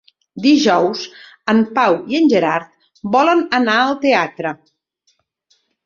Dijous 0.45 1.03
en 1.53 1.61
Pau 1.77 1.99
i 2.15 2.19
en 2.21 2.27
Gerard 2.33 2.91
volen 3.19 3.47
anar 3.61 3.79
al 3.87 3.97
teatre. 4.09 4.59